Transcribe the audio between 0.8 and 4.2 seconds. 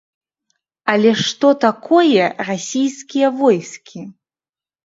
Але што такое расійскія войскі?